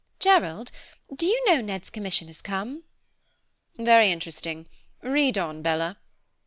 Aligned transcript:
"Gerald, 0.17 0.71
do 1.15 1.27
you 1.27 1.45
know 1.47 1.61
Ned's 1.61 1.91
commission 1.91 2.27
has 2.27 2.41
come?" 2.41 2.85
"Very 3.77 4.09
interesting. 4.09 4.65
Read 5.03 5.37
on, 5.37 5.61
Bella." 5.61 5.99